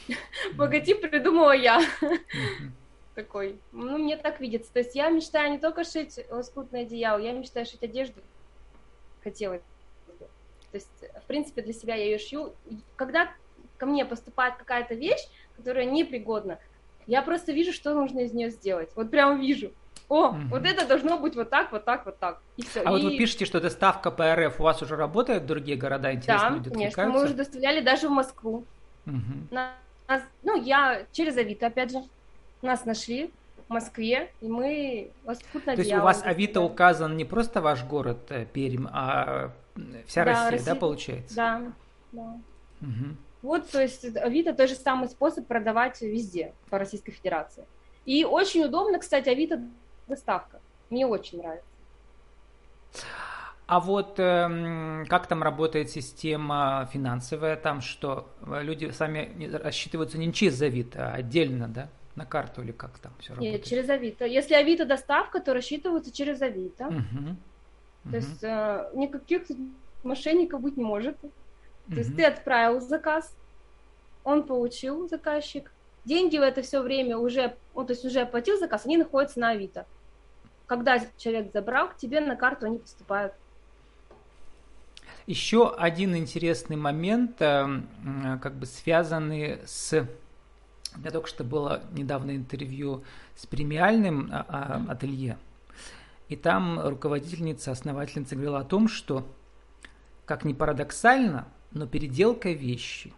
Логотип 0.59 1.01
придумала 1.01 1.55
я. 1.55 1.81
Такой. 3.15 3.59
Ну, 3.73 3.99
мне 3.99 4.17
так 4.17 4.41
видится. 4.41 4.73
То 4.73 4.81
есть 4.81 4.95
я 4.95 5.09
мечтаю 5.09 5.53
не 5.53 5.59
только 5.59 5.85
шить 5.85 6.21
лоскутное 6.31 6.83
одеяло, 6.83 7.19
я 7.19 7.33
мечтаю 7.33 7.65
шить 7.65 7.83
одежду. 7.83 8.21
Хотела. 9.23 9.59
То 10.19 10.79
есть, 10.79 11.05
в 11.23 11.27
принципе, 11.29 11.63
для 11.63 11.73
себя 11.73 11.95
я 11.95 12.05
ее 12.05 12.19
шью. 12.19 12.53
Когда 12.97 13.33
ко 13.77 13.87
мне 13.87 14.05
поступает 14.05 14.57
какая-то 14.57 14.95
вещь, 14.95 15.27
которая 15.57 15.85
непригодна, 15.85 16.59
я 17.07 17.23
просто 17.23 17.53
вижу, 17.53 17.73
что 17.73 17.95
нужно 17.95 18.21
из 18.21 18.33
нее 18.33 18.51
сделать. 18.51 18.91
Вот 18.95 19.11
прям 19.11 19.41
вижу. 19.41 19.73
О, 20.09 20.29
угу. 20.29 20.39
вот 20.51 20.67
это 20.67 20.87
должно 20.87 21.19
быть 21.19 21.35
вот 21.35 21.51
так, 21.51 21.73
вот 21.73 21.85
так, 21.85 22.05
вот 22.05 22.19
так. 22.19 22.41
И 22.57 22.63
все. 22.63 22.81
А 22.81 22.91
и... 22.91 22.93
вот 22.93 23.03
вы 23.03 23.17
пишете, 23.17 23.47
что 23.47 23.61
доставка 23.61 24.11
по 24.11 24.35
РФ 24.35 24.61
у 24.61 24.63
вас 24.63 24.83
уже 24.83 24.97
работает 24.97 25.45
в 25.45 25.47
другие 25.47 25.77
города? 25.79 26.13
Интересно, 26.13 26.51
да, 26.51 26.57
люди 26.57 26.71
конечно, 26.71 27.09
мы 27.09 27.25
уже 27.25 27.35
доставляли 27.35 27.81
даже 27.81 28.09
в 28.09 28.13
Москву. 28.13 28.65
Угу. 29.07 29.49
Нас, 29.51 30.23
ну, 30.43 30.63
я 30.63 31.07
через 31.13 31.37
Авито, 31.37 31.67
опять 31.67 31.91
же, 31.93 32.03
нас 32.61 32.85
нашли 32.85 33.31
в 33.67 33.73
Москве, 33.73 34.31
и 34.41 34.49
мы 34.49 35.11
лоскутно 35.25 35.75
То 35.75 35.81
есть 35.81 35.93
у 35.93 36.01
вас 36.01 36.23
Авито 36.23 36.61
указан 36.61 37.17
не 37.17 37.25
просто 37.25 37.63
ваш 37.63 37.83
город 37.85 38.31
э, 38.31 38.45
Пермь, 38.45 38.87
а 38.93 39.53
вся 40.07 40.25
да, 40.25 40.31
Россия, 40.31 40.51
Россия, 40.51 40.75
да, 40.75 40.81
получается? 40.81 41.35
Да, 41.35 41.63
да. 42.13 42.41
Угу. 42.83 43.17
Вот, 43.45 43.69
то 43.69 43.83
есть 43.83 44.17
Авито 44.17 44.55
тот 44.55 44.71
же 44.71 44.75
самый 44.75 45.07
способ 45.07 45.47
продавать 45.47 46.01
везде 46.01 46.55
по 46.71 46.79
Российской 46.79 47.13
Федерации. 47.13 47.67
И 48.07 48.25
очень 48.25 48.65
удобно, 48.65 48.99
кстати, 48.99 49.29
Авито 49.29 49.61
доставка. 50.09 50.61
Мне 50.89 51.07
очень 51.07 51.43
нравится. 51.43 51.67
А 53.67 53.81
вот 53.81 54.19
э, 54.19 55.05
как 55.11 55.27
там 55.27 55.43
работает 55.43 55.91
система 55.91 56.89
финансовая, 56.91 57.57
там 57.57 57.83
что 57.83 58.31
люди 58.47 58.91
сами 58.93 59.51
рассчитываются 59.53 60.17
не 60.17 60.33
через 60.33 60.63
Авито, 60.63 61.09
а 61.09 61.17
отдельно, 61.17 61.69
да? 61.69 61.91
На 62.15 62.25
карту 62.25 62.63
или 62.63 62.73
как 62.73 62.99
там 62.99 63.13
все 63.19 63.35
работает? 63.35 63.57
Нет, 63.57 63.65
через 63.65 63.91
Авито. 63.91 64.25
Если 64.25 64.55
Авито 64.55 64.87
доставка, 64.87 65.41
то 65.41 65.53
рассчитываются 65.53 66.11
через 66.11 66.41
Авито. 66.41 66.87
Угу. 66.87 66.95
То 68.05 68.09
угу. 68.09 68.17
есть 68.17 68.43
э, 68.43 68.91
никаких 68.95 69.43
мошенников 70.03 70.63
быть 70.63 70.79
не 70.79 70.85
может. 70.85 71.19
То 71.89 71.97
есть 71.97 72.17
ты 72.17 72.25
отправил 72.25 72.81
заказ, 72.81 73.35
он 74.23 74.45
получил, 74.45 75.09
заказчик, 75.09 75.71
деньги 76.05 76.39
в 76.39 76.43
это 76.43 76.63
все 76.63 76.81
время 76.81 77.19
уже, 77.19 77.57
он, 77.75 77.87
то 77.87 77.93
есть 77.93 78.05
уже 78.05 78.21
оплатил 78.21 78.59
заказ, 78.59 78.87
они 78.87 78.97
находятся 78.97 79.41
на 79.41 79.51
Авито. 79.51 79.87
Когда 80.67 80.99
человек 81.19 81.53
забрал, 81.53 81.89
к 81.89 81.97
тебе 81.97 82.21
на 82.21 82.37
карту 82.37 82.67
они 82.67 82.79
поступают. 82.79 83.35
Еще 85.27 85.75
один 85.75 86.17
интересный 86.17 86.77
момент, 86.77 87.41
э, 87.41 87.67
как 88.43 88.55
бы 88.55 88.67
связанный 88.67 89.61
с... 89.67 90.07
У 90.95 90.99
меня 90.99 91.11
только 91.11 91.29
что 91.29 91.45
было 91.45 91.83
недавно 91.93 92.37
интервью 92.37 93.05
с 93.35 93.47
премиальным 93.47 94.31
а, 94.33 94.47
а, 94.49 94.93
ателье, 94.93 95.39
и 96.29 96.37
там 96.37 96.79
руководительница, 96.81 97.73
основательница 97.73 98.37
говорила 98.37 98.61
о 98.61 98.65
том, 98.65 98.89
что, 98.89 99.27
как 100.25 100.45
ни 100.45 100.53
парадоксально, 100.53 101.49
но 101.75 101.87
переделка 101.87 102.51
вещи 102.51 103.13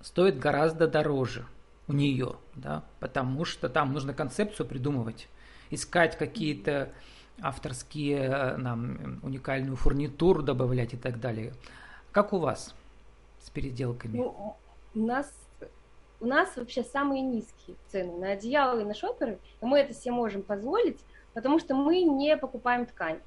стоит 0.00 0.38
гораздо 0.38 0.86
дороже 0.86 1.46
у 1.88 1.92
нее, 1.92 2.36
да, 2.54 2.84
потому 3.00 3.44
что 3.44 3.68
там 3.68 3.92
нужно 3.92 4.14
концепцию 4.14 4.66
придумывать, 4.66 5.28
искать 5.70 6.16
какие-то 6.16 6.92
авторские, 7.40 8.18
э, 8.18 8.56
нам 8.56 9.20
уникальную 9.22 9.76
фурнитуру 9.76 10.42
добавлять 10.42 10.94
и 10.94 10.96
так 10.96 11.20
далее. 11.20 11.52
Как 12.12 12.32
у 12.32 12.38
вас 12.38 12.74
с 13.40 13.50
переделками? 13.50 14.16
Ну, 14.16 14.56
у 14.94 14.98
нас 14.98 15.30
у 16.18 16.26
нас 16.26 16.56
вообще 16.56 16.82
самые 16.82 17.20
низкие 17.20 17.76
цены 17.88 18.18
на 18.18 18.30
одеяло 18.30 18.80
и 18.80 18.84
на 18.84 18.94
шоперы, 18.94 19.38
и 19.60 19.66
мы 19.66 19.80
это 19.80 19.92
себе 19.92 20.12
можем 20.12 20.42
позволить, 20.42 20.98
потому 21.34 21.58
что 21.58 21.74
мы 21.74 22.02
не 22.02 22.36
покупаем 22.38 22.86
ткань. 22.86 23.20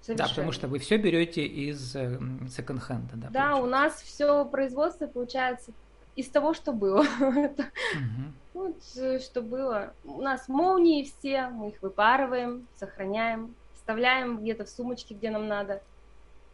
Совершенно. 0.00 0.28
Да, 0.28 0.34
потому 0.34 0.52
что 0.52 0.68
вы 0.68 0.78
все 0.78 0.96
берете 0.96 1.44
из 1.44 1.94
э, 1.94 2.18
секонд-хенда. 2.48 3.16
Да, 3.16 3.28
да 3.30 3.56
у 3.56 3.66
нас 3.66 4.00
все 4.00 4.44
производство 4.44 5.06
получается 5.06 5.72
из 6.16 6.28
того, 6.28 6.54
что 6.54 6.72
было. 6.72 7.04
Вот 8.54 8.76
э, 8.96 9.20
что 9.20 9.40
было. 9.40 9.92
У 10.04 10.20
нас 10.20 10.48
молнии 10.48 11.04
все, 11.04 11.46
мы 11.46 11.68
их 11.68 11.80
выпарываем, 11.80 12.66
сохраняем, 12.74 13.54
вставляем 13.76 14.40
где-то 14.40 14.64
в 14.64 14.68
сумочки, 14.68 15.12
где 15.14 15.30
нам 15.30 15.46
надо. 15.46 15.80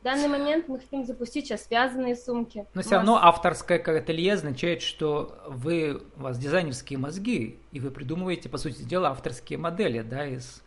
В 0.01 0.05
данный 0.05 0.29
момент 0.29 0.69
мы 0.69 0.81
хотим 0.81 1.07
запустить 1.07 1.47
сейчас 1.47 1.65
связанные 1.65 2.15
сумки. 2.15 2.67
Но 2.75 2.83
все 2.83 2.97
равно 2.97 3.17
авторское 3.17 3.79
ателье 3.79 4.35
означает, 4.35 4.83
что 4.83 5.43
вы, 5.49 6.03
у 6.19 6.21
вас 6.21 6.39
дизайнерские 6.39 6.99
мозги, 6.99 7.59
и 7.73 7.81
вы 7.81 7.91
придумываете, 7.91 8.51
по 8.51 8.59
сути 8.59 8.83
дела, 8.83 9.09
авторские 9.09 9.59
модели, 9.59 10.03
да, 10.03 10.27
из... 10.27 10.63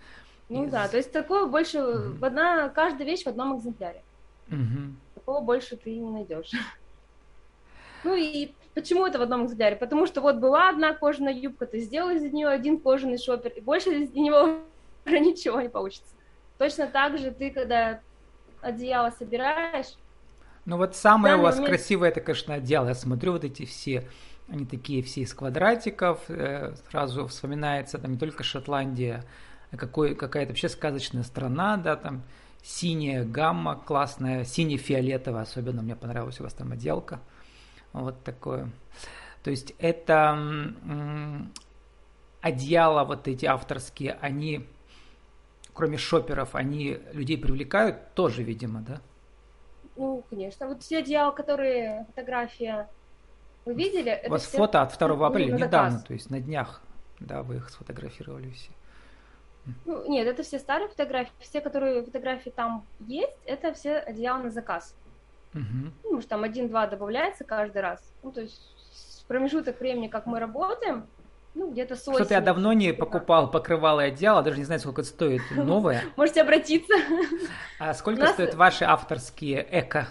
Ну 0.50 0.66
из... 0.66 0.72
да, 0.72 0.88
то 0.88 0.98
есть 0.98 1.12
такое 1.12 1.46
больше, 1.46 1.78
mm 1.78 2.18
в 2.20 2.26
одна, 2.26 2.70
каждая 2.70 3.06
вещь 3.06 3.24
в 3.24 3.28
одном 3.28 3.58
экземпляре. 3.58 4.02
mm 4.50 4.94
Такого 5.16 5.42
больше 5.42 5.76
ты 5.76 5.96
не 5.98 6.10
найдешь. 6.10 6.52
Ну 8.04 8.16
и 8.16 8.54
почему 8.74 9.06
это 9.06 9.20
в 9.20 9.22
одном 9.22 9.46
экземпляре? 9.46 9.76
Потому 9.76 10.06
что 10.06 10.22
вот 10.22 10.38
была 10.38 10.70
одна 10.70 10.94
кожаная 10.94 11.34
юбка, 11.34 11.66
ты 11.66 11.80
сделал 11.80 12.12
из 12.12 12.22
нее 12.32 12.48
один 12.48 12.80
кожаный 12.80 13.18
шопер, 13.18 13.52
и 13.52 13.62
больше 13.62 13.90
из 13.90 14.14
него 14.14 14.60
ничего 15.06 15.62
не 15.62 15.70
получится. 15.70 16.14
Точно 16.58 16.88
так 16.88 17.18
же 17.18 17.32
ты, 17.32 17.52
когда 17.52 18.00
одеяло 18.62 19.12
собираешь. 19.12 19.96
Ну 20.66 20.78
вот 20.78 20.96
самое 20.96 21.36
у 21.36 21.42
вас 21.42 21.56
момент... 21.56 21.76
красивое, 21.76 22.10
это, 22.10 22.22
конечно, 22.22 22.56
одеяло. 22.56 22.90
Я 22.90 22.96
смотрю 22.96 23.34
вот 23.34 23.44
эти 23.44 23.66
все, 23.66 24.08
они 24.50 24.66
такие 24.66 25.02
все 25.02 25.22
из 25.22 25.34
квадратиков, 25.34 26.30
э, 26.30 26.74
сразу 26.90 27.28
вспоминается 27.28 27.98
там 27.98 28.14
не 28.14 28.18
только 28.18 28.44
Шотландия, 28.44 29.24
какой, 29.76 30.16
какая-то 30.16 30.52
вообще 30.52 30.70
сказочная 30.70 31.24
страна, 31.24 31.78
да, 31.78 31.96
там 31.96 32.24
синяя 32.64 33.24
гамма 33.26 33.76
классная, 33.76 34.44
сине-фиолетовая, 34.46 35.44
особенно 35.44 35.82
мне 35.82 35.96
понравилась 35.96 36.40
у 36.40 36.44
вас 36.44 36.54
там 36.54 36.72
отделка. 36.72 37.20
Вот 37.94 38.24
такое. 38.24 38.72
То 39.44 39.50
есть 39.52 39.74
это 39.80 40.36
м- 40.38 41.52
одеяла 42.42 43.04
вот 43.06 43.28
эти 43.28 43.46
авторские, 43.46 44.18
они 44.22 44.68
кроме 45.74 45.98
шоперов, 45.98 46.56
они 46.56 46.98
людей 47.14 47.38
привлекают 47.38 48.14
тоже, 48.16 48.44
видимо, 48.44 48.82
да? 48.82 49.00
Ну, 49.96 50.24
конечно. 50.30 50.68
Вот 50.68 50.84
все 50.84 51.00
одеяла, 51.00 51.32
которые 51.32 52.06
фотография 52.06 52.90
вы 53.66 53.74
видели? 53.74 54.22
У 54.28 54.32
вас 54.32 54.44
все... 54.44 54.58
фото 54.58 54.82
от 54.82 54.92
2 54.92 55.28
апреля, 55.28 55.54
недавно, 55.54 56.00
то 56.00 56.14
есть 56.14 56.30
на 56.30 56.40
днях, 56.40 56.82
да, 57.20 57.44
вы 57.44 57.58
их 57.58 57.70
сфотографировали 57.70 58.50
все. 58.52 58.72
Ну, 59.86 60.10
нет, 60.10 60.28
это 60.28 60.44
все 60.44 60.60
старые 60.60 60.88
фотографии. 60.88 61.32
Все, 61.40 61.62
которые 61.62 62.04
фотографии 62.04 62.50
там 62.50 62.86
есть, 63.00 63.34
это 63.46 63.74
все 63.74 63.98
одеяла 63.98 64.44
на 64.44 64.50
заказ. 64.50 64.96
Угу. 65.54 65.92
Ну, 66.04 66.14
может, 66.14 66.30
там 66.30 66.44
один-два 66.44 66.88
добавляется 66.88 67.44
каждый 67.44 67.82
раз. 67.82 68.14
Ну, 68.24 68.32
то 68.32 68.42
есть 68.42 69.26
промежуток 69.28 69.80
времени, 69.80 70.08
как 70.08 70.26
мы 70.26 70.40
работаем, 70.40 71.06
ну, 71.56 71.72
где-то 71.72 71.96
с 71.96 72.02
Что-то 72.02 72.36
я 72.36 72.42
давно 72.42 72.74
не 72.74 72.94
покупал 72.94 73.50
покрывало 73.50 74.06
и 74.06 74.10
одеяло, 74.10 74.44
даже 74.44 74.60
не 74.60 74.64
знаю, 74.64 74.80
сколько 74.80 75.02
это 75.02 75.10
стоит 75.10 75.42
новое. 75.52 76.04
Можете 76.16 76.42
обратиться. 76.42 76.94
А 77.80 77.94
сколько 77.94 78.22
нас... 78.22 78.34
стоят 78.34 78.56
ваши 78.56 78.86
авторские 78.86 79.68
эко 79.72 80.08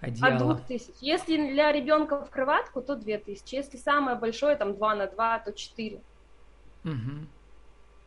одеяла? 0.00 0.32
От 0.32 0.38
двух 0.38 0.60
тысяч. 0.62 0.94
Если 1.00 1.36
для 1.36 1.70
ребенка 1.70 2.24
в 2.24 2.30
кроватку, 2.30 2.82
то 2.82 2.96
две 2.96 3.18
тысячи. 3.18 3.54
Если 3.54 3.76
самое 3.76 4.16
большое, 4.16 4.56
там 4.56 4.74
два 4.74 4.94
на 4.94 5.06
два, 5.06 5.38
то 5.38 5.52
четыре. 5.52 6.00
Угу. 6.84 7.26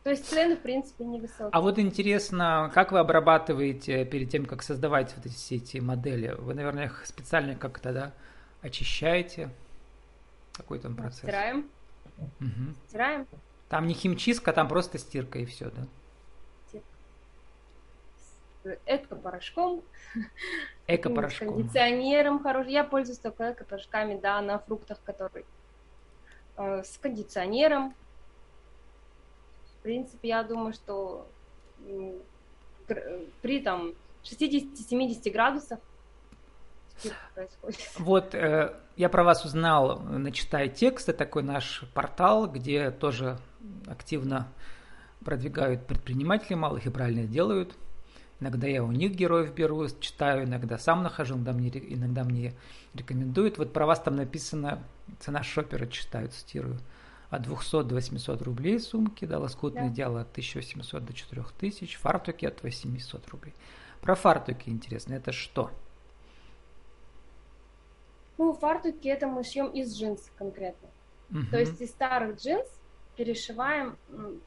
То 0.02 0.10
есть 0.10 0.28
цены, 0.28 0.56
в 0.56 0.60
принципе, 0.60 1.04
невысокие. 1.04 1.50
А 1.52 1.60
вот 1.60 1.78
интересно, 1.78 2.70
как 2.74 2.90
вы 2.90 2.98
обрабатываете 2.98 4.04
перед 4.04 4.30
тем, 4.30 4.46
как 4.46 4.62
создавать 4.62 5.14
вот 5.16 5.26
эти, 5.26 5.34
все 5.34 5.56
эти 5.56 5.78
модели? 5.78 6.34
Вы, 6.38 6.54
наверное, 6.54 6.86
их 6.86 7.06
специально 7.06 7.54
как-то, 7.54 7.92
да, 7.92 8.12
очищаете? 8.62 9.50
Какой 10.54 10.80
там 10.80 10.96
процесс? 10.96 11.20
Стираем. 11.20 11.70
Угу. 12.18 12.74
Стираем. 12.88 13.26
Там 13.68 13.86
не 13.86 13.94
химчистка, 13.94 14.52
там 14.52 14.68
просто 14.68 14.98
стирка 14.98 15.38
и 15.38 15.44
все, 15.46 15.70
да? 15.70 15.86
Эко-порошком. 18.86 19.82
Эко-порошком. 20.86 21.48
Кондиционером 21.48 22.42
хороший. 22.42 22.72
Я 22.72 22.84
пользуюсь 22.84 23.18
только 23.18 23.52
эко-порошками, 23.52 24.18
да, 24.20 24.40
на 24.40 24.58
фруктах, 24.58 24.98
которые 25.04 25.44
э, 26.56 26.82
с 26.84 26.98
кондиционером. 26.98 27.94
В 29.82 29.84
принципе, 29.84 30.28
я 30.28 30.44
думаю, 30.44 30.72
что 30.74 31.26
при 33.42 33.60
там 33.60 33.94
60-70 34.22 35.28
градусах 35.32 35.80
происходит. 37.34 37.80
Вот 37.98 38.32
э, 38.36 38.76
я 38.94 39.08
про 39.08 39.24
вас 39.24 39.44
узнал, 39.44 39.98
начитая 39.98 40.68
текст, 40.68 41.08
это 41.08 41.18
такой 41.18 41.42
наш 41.42 41.82
портал, 41.94 42.46
где 42.46 42.92
тоже 42.92 43.38
активно 43.88 44.46
продвигают 45.24 45.84
предприниматели 45.84 46.54
малых 46.54 46.86
и 46.86 46.90
правильно 46.90 47.24
делают. 47.24 47.74
Иногда 48.38 48.68
я 48.68 48.84
у 48.84 48.92
них 48.92 49.16
героев 49.16 49.52
беру, 49.52 49.88
читаю, 49.98 50.44
иногда 50.44 50.78
сам 50.78 51.02
нахожу, 51.02 51.34
иногда 51.34 51.54
мне, 51.54 51.70
иногда 51.70 52.22
мне 52.22 52.54
рекомендуют. 52.94 53.58
Вот 53.58 53.72
про 53.72 53.84
вас 53.84 53.98
там 53.98 54.14
написано, 54.14 54.84
цена 55.18 55.42
шопера 55.42 55.88
читаю, 55.88 56.28
цитирую. 56.28 56.78
От 57.32 57.42
200 57.42 57.84
до 57.84 57.94
800 57.94 58.42
рублей 58.42 58.78
сумки, 58.78 59.24
да, 59.24 59.38
лоскутное 59.38 59.88
да. 59.88 59.94
дело 59.94 60.20
от 60.20 60.32
1800 60.32 61.02
до 61.02 61.14
4000, 61.14 61.96
фартуки 61.96 62.44
от 62.44 62.62
800 62.62 63.28
рублей. 63.28 63.54
Про 64.02 64.16
фартуки 64.16 64.68
интересно, 64.68 65.14
это 65.14 65.32
что? 65.32 65.70
Ну, 68.36 68.52
фартуки 68.52 69.08
это 69.08 69.28
мы 69.28 69.44
шьем 69.44 69.68
из 69.68 69.98
джинс 69.98 70.30
конкретно. 70.36 70.90
Угу. 71.30 71.46
То 71.50 71.58
есть 71.58 71.80
из 71.80 71.88
старых 71.88 72.38
джинс 72.38 72.68
перешиваем. 73.16 73.96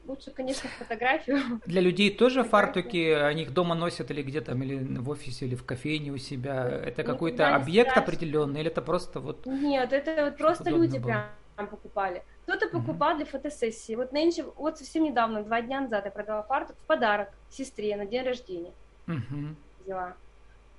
Лучше, 0.06 0.30
конечно, 0.30 0.70
фотографию. 0.78 1.60
Для 1.66 1.80
людей 1.80 2.14
тоже 2.14 2.44
фартуки, 2.44 3.10
они 3.10 3.42
их 3.42 3.52
дома 3.52 3.74
носят 3.74 4.12
или 4.12 4.22
где-то, 4.22 4.52
или 4.52 4.76
в 4.98 5.10
офисе, 5.10 5.46
или 5.46 5.56
в 5.56 5.64
кофейне 5.64 6.12
у 6.12 6.18
себя. 6.18 6.68
Это 6.68 7.02
какой-то 7.02 7.56
объект 7.56 7.90
страшно. 7.90 8.12
определенный, 8.12 8.60
или 8.60 8.70
это 8.70 8.80
просто 8.80 9.18
вот... 9.18 9.44
Нет, 9.44 9.92
это 9.92 10.26
вот 10.26 10.36
просто 10.36 10.70
люди 10.70 10.98
было. 10.98 11.26
прям 11.56 11.68
покупали. 11.68 12.22
Кто-то 12.46 12.68
покупал 12.68 13.16
для 13.16 13.26
фотосессии. 13.26 13.96
Вот 13.96 14.12
нынче, 14.12 14.44
вот 14.56 14.78
совсем 14.78 15.02
недавно, 15.02 15.42
два 15.42 15.62
дня 15.62 15.80
назад 15.80 16.04
я 16.04 16.10
продала 16.12 16.42
фартук 16.42 16.76
в 16.76 16.86
подарок 16.86 17.28
сестре 17.50 17.96
на 17.96 18.06
день 18.06 18.22
рождения. 18.22 18.72
mm 19.06 19.54
Взяла. 19.84 20.16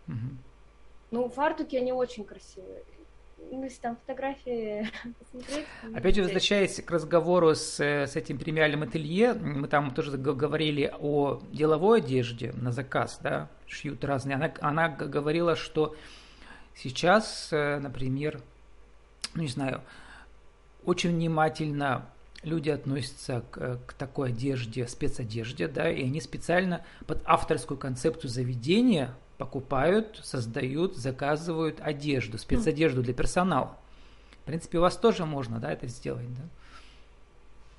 mm 0.07 0.35
Ну, 1.11 1.29
фартуки, 1.29 1.75
они 1.75 1.91
очень 1.91 2.23
красивые 2.23 2.83
ну, 3.51 3.63
если 3.63 3.81
там 3.81 3.95
фотографии 3.97 4.89
посмотреть. 5.19 5.65
Опять 5.95 6.15
же, 6.15 6.23
возвращаясь 6.23 6.81
к 6.81 6.91
разговору 6.91 7.55
с, 7.55 7.79
с 7.79 8.15
этим 8.15 8.37
премиальным 8.37 8.83
ателье, 8.83 9.33
мы 9.33 9.67
там 9.67 9.91
тоже 9.91 10.17
говорили 10.17 10.93
о 10.99 11.39
деловой 11.51 11.99
одежде 11.99 12.51
на 12.53 12.71
заказ, 12.71 13.19
да, 13.21 13.49
шьют 13.67 14.03
разные. 14.03 14.35
Она, 14.35 14.51
она 14.61 14.89
говорила, 14.89 15.55
что 15.55 15.95
сейчас, 16.75 17.49
э, 17.51 17.79
например, 17.79 18.41
ну, 19.33 19.43
не 19.43 19.49
знаю, 19.49 19.81
очень 20.87 21.11
внимательно 21.11 22.05
люди 22.43 22.69
относятся 22.69 23.43
к, 23.51 23.77
к 23.85 23.93
такой 23.93 24.29
одежде, 24.29 24.87
спецодежде, 24.87 25.67
да, 25.67 25.91
и 25.91 26.03
они 26.05 26.21
специально 26.21 26.85
под 27.05 27.21
авторскую 27.25 27.77
концепцию 27.77 28.31
заведения 28.31 29.13
покупают, 29.37 30.21
создают, 30.23 30.95
заказывают 30.95 31.81
одежду, 31.81 32.37
спецодежду 32.37 33.03
для 33.03 33.13
персонала. 33.13 33.77
В 34.43 34.45
принципе, 34.45 34.77
у 34.77 34.81
вас 34.81 34.95
тоже 34.95 35.25
можно, 35.25 35.59
да, 35.59 35.73
это 35.73 35.87
сделать, 35.87 36.33
да? 36.33 36.43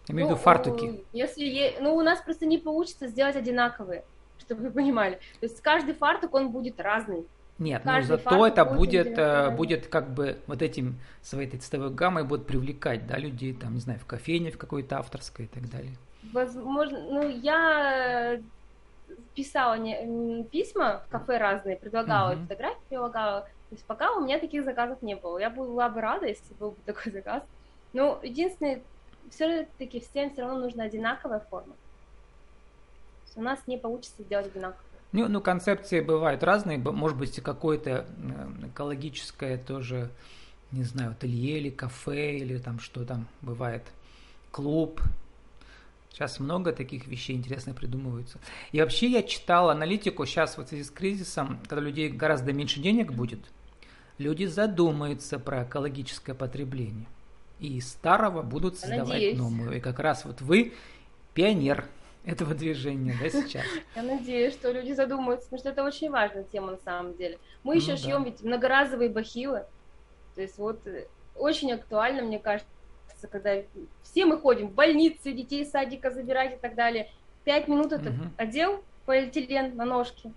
Я 0.09 0.15
имею 0.15 0.27
в 0.27 0.31
виду 0.31 0.38
ну, 0.38 0.43
фартуки. 0.43 1.05
Если, 1.15 1.77
ну, 1.81 1.95
у 1.97 2.03
нас 2.03 2.21
просто 2.21 2.45
не 2.45 2.59
получится 2.59 3.09
сделать 3.09 3.37
одинаковые, 3.37 4.05
чтобы 4.38 4.65
вы 4.65 4.71
понимали. 4.71 5.15
То 5.41 5.47
есть 5.47 5.62
каждый 5.62 5.95
фартук, 5.95 6.35
он 6.35 6.50
будет 6.50 6.79
разный. 6.79 7.27
Нет, 7.59 7.85
но 7.85 8.00
зато 8.03 8.47
это 8.47 8.65
будет, 8.65 9.19
э, 9.19 9.50
будет 9.50 9.88
как 9.88 10.11
бы 10.11 10.38
вот 10.47 10.62
этим 10.62 10.99
своей 11.23 11.49
цветовой 11.49 11.91
гаммой 11.91 12.23
будет 12.25 12.47
привлекать, 12.47 13.07
да, 13.07 13.19
людей, 13.19 13.53
там, 13.53 13.75
не 13.75 13.81
знаю, 13.81 13.99
в 13.99 14.07
кофейне 14.07 14.53
в 14.53 14.59
какой-то 14.59 14.99
авторской 14.99 15.47
и 15.47 15.49
так 15.49 15.69
далее. 15.69 15.93
Возможно, 16.33 17.00
ну, 17.00 17.29
я 17.29 18.41
писала 19.35 19.77
не, 19.77 20.45
письма 20.45 21.03
в 21.07 21.11
кафе 21.11 21.38
разные, 21.38 21.77
предлагала 21.77 22.33
uh-huh. 22.33 22.43
фотографии, 22.43 22.81
прилагала. 22.88 23.41
То 23.41 23.75
есть 23.75 23.85
пока 23.85 24.12
у 24.12 24.21
меня 24.21 24.38
таких 24.38 24.65
заказов 24.65 25.03
не 25.03 25.17
было. 25.17 25.38
Я 25.38 25.50
была 25.50 25.88
бы 25.88 26.00
рада, 26.00 26.27
если 26.27 26.55
был 26.55 26.71
бы 26.73 26.77
такой 26.87 27.12
заказ. 27.12 27.43
Но 27.93 28.21
единственное, 28.23 28.83
все-таки 29.31 30.00
всем 30.00 30.31
все 30.31 30.43
равно 30.43 30.61
нужна 30.61 30.85
одинаковая 30.85 31.41
форма. 31.41 31.75
У 33.37 33.43
нас 33.43 33.61
не 33.67 33.79
получится 33.79 34.23
сделать 34.23 34.47
одинаково. 34.47 34.83
Ну, 35.12 35.27
ну, 35.29 35.41
концепции 35.41 36.00
бывают 36.00 36.43
разные. 36.43 36.79
Может 36.79 37.17
быть, 37.17 37.41
какое-то 37.41 38.07
экологическое 38.62 39.57
тоже, 39.57 40.11
не 40.71 40.85
знаю, 40.85 41.12
ателье 41.12 41.59
или 41.59 41.71
кафе, 41.71 42.37
или 42.37 42.59
там 42.59 42.79
что 42.79 43.05
там 43.05 43.27
бывает, 43.41 43.85
клуб. 44.50 45.00
Сейчас 46.12 46.41
много 46.41 46.73
таких 46.73 47.07
вещей 47.07 47.37
интересных 47.37 47.77
придумываются. 47.77 48.38
И 48.73 48.81
вообще 48.81 49.07
я 49.07 49.23
читал 49.23 49.71
аналитику 49.71 50.27
сейчас 50.27 50.57
вот 50.57 50.67
в 50.67 50.69
связи 50.71 50.85
с 50.85 50.91
кризисом, 50.91 51.61
когда 51.69 51.81
людей 51.81 52.09
гораздо 52.09 52.53
меньше 52.53 52.81
денег 52.81 53.12
будет, 53.12 53.41
люди 54.19 54.45
задумаются 54.45 55.38
про 55.38 55.62
экологическое 55.62 56.35
потребление. 56.35 57.07
И 57.61 57.79
из 57.79 57.88
старого 57.88 58.43
будут 58.43 58.79
создавать 58.79 59.09
Надеюсь. 59.09 59.38
новую. 59.38 59.77
И 59.77 59.81
как 59.81 60.00
раз 60.00 60.25
вот 60.25 60.41
вы 60.41 60.75
пионер 61.35 61.87
этого 62.25 62.55
движения, 62.55 63.17
да, 63.21 63.31
сейчас? 63.31 63.65
Я 63.97 64.03
надеюсь, 64.03 64.55
что 64.55 64.71
люди 64.71 64.93
задумаются, 64.93 65.47
потому 65.47 65.61
что 65.61 65.69
это 65.71 65.85
очень 65.85 66.11
важная 66.11 66.45
тема 66.45 66.73
на 66.73 66.79
самом 66.79 67.17
деле. 67.17 67.39
Мы 67.63 67.77
еще 67.77 67.93
ну, 67.93 67.97
шьем 67.97 68.25
да. 68.25 68.31
ведь 68.31 68.43
многоразовые 68.43 69.11
бахилы. 69.11 69.65
То 70.35 70.43
есть 70.43 70.59
вот 70.59 70.87
э, 70.87 71.07
очень 71.35 71.73
актуально, 71.73 72.23
мне 72.23 72.39
кажется, 72.39 72.69
когда 73.31 73.55
все 74.03 74.27
мы 74.27 74.39
ходим 74.39 74.69
в 74.69 74.75
больницы, 74.75 75.33
детей 75.33 75.63
из 75.63 75.71
садика 75.71 76.11
забирать 76.11 76.55
и 76.55 76.57
так 76.57 76.75
далее. 76.75 77.11
Пять 77.45 77.67
минут 77.67 77.93
это 77.93 78.11
угу. 78.11 78.25
одел 78.37 78.85
полиэтилен 79.07 79.75
на 79.77 79.85
ножки. 79.85 80.33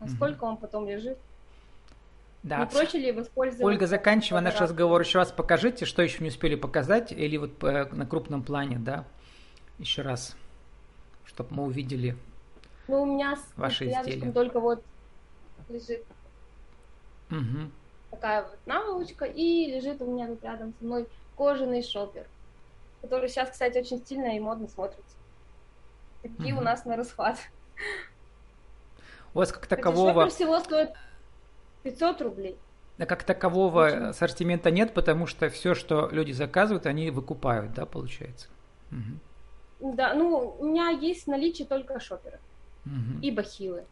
А 0.00 0.04
угу. 0.04 0.12
сколько 0.12 0.44
он 0.44 0.56
потом 0.56 0.88
лежит? 0.88 1.18
Да. 2.42 2.60
Не 2.60 2.66
проще 2.66 2.98
ли 2.98 3.12
воспользоваться? 3.12 3.64
Ольга, 3.64 3.86
заканчивая 3.86 4.40
наш 4.40 4.60
разговор, 4.60 5.00
еще 5.00 5.18
раз 5.18 5.32
покажите, 5.32 5.84
что 5.84 6.02
еще 6.02 6.22
не 6.22 6.28
успели 6.28 6.54
показать, 6.54 7.10
или 7.10 7.36
вот 7.38 7.60
на 7.62 8.06
крупном 8.06 8.44
плане, 8.44 8.78
да, 8.78 9.04
еще 9.78 10.02
раз 10.02 10.36
чтобы 11.26 11.54
мы 11.54 11.64
увидели 11.64 12.16
ну, 12.88 13.02
у 13.02 13.06
меня 13.06 13.36
ваши 13.56 13.90
изделия. 13.90 14.32
только 14.32 14.60
вот 14.60 14.82
лежит 15.68 16.04
угу. 17.30 17.70
такая 18.10 18.42
вот 18.42 18.58
наволочка, 18.66 19.24
и 19.24 19.66
лежит 19.72 20.00
у 20.00 20.06
меня 20.06 20.28
тут 20.28 20.42
рядом 20.44 20.72
со 20.78 20.84
мной 20.84 21.08
кожаный 21.36 21.82
шопер, 21.82 22.26
который 23.02 23.28
сейчас, 23.28 23.50
кстати, 23.50 23.78
очень 23.78 23.98
стильно 23.98 24.36
и 24.36 24.40
модно 24.40 24.68
смотрится. 24.68 25.16
Такие 26.22 26.54
угу. 26.54 26.60
у 26.60 26.64
нас 26.64 26.84
на 26.84 26.96
расхват. 26.96 27.38
У 29.34 29.38
вас 29.38 29.52
как 29.52 29.66
такового... 29.66 30.22
Шопер 30.22 30.30
всего 30.30 30.60
стоит 30.60 30.90
500 31.82 32.22
рублей. 32.22 32.58
Да 32.98 33.04
как 33.04 33.24
такового 33.24 33.86
Очень. 33.86 33.96
ассортимента 34.06 34.70
нет, 34.70 34.94
потому 34.94 35.26
что 35.26 35.50
все, 35.50 35.74
что 35.74 36.08
люди 36.10 36.32
заказывают, 36.32 36.86
они 36.86 37.10
выкупают, 37.10 37.74
да, 37.74 37.84
получается? 37.84 38.48
Угу. 38.90 39.18
Да, 39.80 40.14
ну, 40.14 40.56
у 40.58 40.64
меня 40.64 40.90
есть 40.90 41.24
в 41.24 41.26
наличии 41.28 41.64
только 41.64 42.00
шоперы 42.00 42.38
угу. 42.86 43.20
и 43.20 43.30
бахилы. 43.30 43.84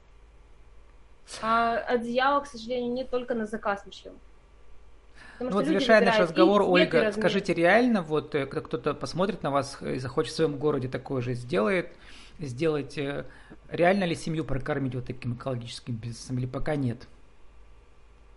А 1.42 1.76
одеяло, 1.88 2.40
к 2.40 2.46
сожалению, 2.46 2.92
нет 2.92 3.10
только 3.10 3.34
на 3.34 3.46
заказ 3.46 3.82
мы 3.84 3.92
шьем. 3.92 4.14
ну 5.40 5.50
вот 5.50 5.66
завершая 5.66 6.04
наш 6.04 6.18
разговор, 6.18 6.62
Ольга, 6.62 7.12
скажите, 7.12 7.52
реально, 7.54 8.02
вот 8.02 8.34
э, 8.34 8.46
когда 8.46 8.60
кто-то 8.62 8.94
посмотрит 8.94 9.42
на 9.42 9.50
вас 9.50 9.80
и 9.82 9.98
захочет 9.98 10.32
в 10.32 10.36
своем 10.36 10.56
городе 10.56 10.88
такое 10.88 11.20
же 11.20 11.34
сделает, 11.34 11.92
сделать, 12.38 12.96
э, 12.96 13.26
реально 13.68 14.04
ли 14.04 14.14
семью 14.14 14.44
прокормить 14.44 14.94
вот 14.94 15.06
таким 15.06 15.34
экологическим 15.34 15.94
бизнесом 15.94 16.38
или 16.38 16.46
пока 16.46 16.76
нет? 16.76 17.08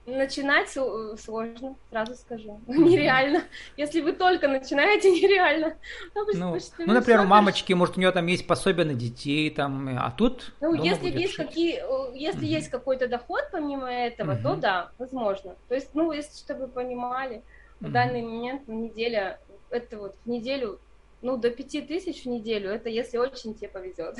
Начинать 0.07 0.69
сложно, 0.69 1.75
сразу 1.89 2.15
скажу. 2.15 2.61
Нереально. 2.67 3.43
Если 3.75 3.99
вы 3.99 4.13
только 4.13 4.47
начинаете, 4.47 5.11
нереально. 5.11 5.75
Ну, 6.15 6.25
ну, 6.33 6.57
ну 6.79 6.93
например, 6.93 7.21
у 7.21 7.25
мамочки, 7.25 7.73
может, 7.73 7.97
у 7.97 7.99
нее 7.99 8.13
там 8.13 8.25
есть 8.27 8.47
пособие 8.47 8.85
на 8.85 8.93
детей, 8.93 9.49
там, 9.49 9.89
а 9.99 10.09
тут. 10.11 10.53
Ну, 10.61 10.73
если 10.81 11.09
есть 11.09 11.35
какие, 11.35 11.83
если 12.17 12.43
uh 12.43 12.57
есть 12.57 12.69
какой-то 12.69 13.09
доход 13.09 13.49
помимо 13.51 13.91
этого, 13.91 14.31
uh 14.31 14.41
то 14.41 14.55
да, 14.55 14.91
возможно. 14.97 15.57
То 15.67 15.75
есть, 15.75 15.89
ну, 15.93 16.13
если 16.13 16.37
чтобы 16.37 16.61
вы 16.61 16.67
понимали, 16.69 17.43
в 17.81 17.87
uh 17.87 17.89
данный 17.89 18.21
момент 18.21 18.65
в 18.65 18.71
неделя, 18.71 19.41
это 19.69 19.97
вот 19.97 20.15
в 20.23 20.29
неделю, 20.29 20.79
ну, 21.21 21.35
до 21.35 21.49
пяти 21.49 21.81
тысяч 21.81 22.23
в 22.23 22.29
неделю, 22.29 22.69
это 22.69 22.87
если 22.87 23.17
очень 23.17 23.55
тебе 23.55 23.67
повезет. 23.67 24.15